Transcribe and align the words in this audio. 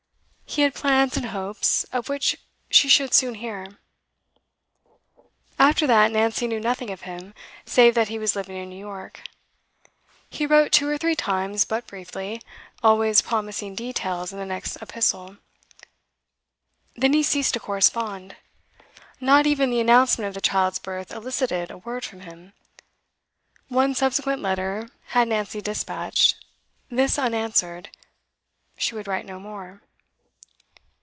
He 0.51 0.63
had 0.63 0.75
plans 0.75 1.15
and 1.15 1.27
hopes, 1.27 1.85
of 1.93 2.09
which 2.09 2.35
she 2.69 2.89
should 2.89 3.13
soon 3.13 3.35
hear. 3.35 3.79
After 5.57 5.87
that, 5.87 6.11
Nancy 6.11 6.45
knew 6.45 6.59
nothing 6.59 6.89
of 6.89 7.03
him, 7.03 7.33
save 7.65 7.95
that 7.95 8.09
he 8.09 8.19
was 8.19 8.35
living 8.35 8.57
in 8.57 8.69
New 8.69 8.75
York. 8.75 9.21
He 10.29 10.45
wrote 10.45 10.73
two 10.73 10.89
or 10.89 10.97
three 10.97 11.15
times, 11.15 11.63
but 11.63 11.87
briefly, 11.87 12.41
always 12.83 13.21
promising 13.21 13.75
details 13.75 14.33
in 14.33 14.39
the 14.39 14.45
next 14.45 14.75
epistle. 14.81 15.37
Then 16.97 17.13
he 17.13 17.23
ceased 17.23 17.53
to 17.53 17.61
correspond. 17.61 18.35
Not 19.21 19.47
even 19.47 19.69
the 19.69 19.79
announcement 19.79 20.27
of 20.27 20.33
the 20.33 20.41
child's 20.41 20.79
birth 20.79 21.13
elicited 21.13 21.71
a 21.71 21.77
word 21.77 22.03
from 22.03 22.19
him. 22.21 22.51
One 23.69 23.95
subsequent 23.95 24.41
letter 24.41 24.89
had 25.05 25.29
Nancy 25.29 25.61
despatched; 25.61 26.35
this 26.89 27.17
unanswered, 27.17 27.87
she 28.75 28.93
would 28.95 29.07
write 29.07 29.25
no 29.25 29.39
more. 29.39 29.79